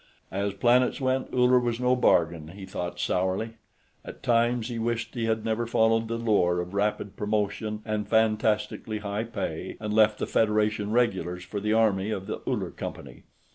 As 0.31 0.55
planets 0.55 0.99
went, 0.99 1.31
Uller 1.31 1.59
was 1.59 1.79
no 1.79 1.95
bargain, 1.95 2.47
he 2.55 2.65
thought 2.65 2.99
sourly. 2.99 3.57
At 4.03 4.23
times, 4.23 4.67
he 4.67 4.79
wished 4.79 5.13
he 5.13 5.25
had 5.25 5.45
never 5.45 5.67
followed 5.67 6.07
the 6.07 6.17
lure 6.17 6.59
of 6.59 6.73
rapid 6.73 7.15
promotion 7.15 7.83
and 7.85 8.07
fantastically 8.07 8.97
high 8.97 9.25
pay 9.25 9.77
and 9.79 9.93
left 9.93 10.17
the 10.17 10.25
Federation 10.25 10.89
regulars 10.91 11.43
for 11.43 11.59
the 11.59 11.73
army 11.73 12.09
of 12.09 12.25
the 12.25 12.41
Uller 12.49 12.71
Company. 12.71 13.25